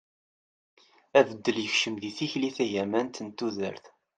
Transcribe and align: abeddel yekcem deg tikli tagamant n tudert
abeddel 1.19 1.57
yekcem 1.63 1.95
deg 2.01 2.13
tikli 2.17 2.49
tagamant 2.57 3.15
n 3.21 3.27
tudert 3.37 3.85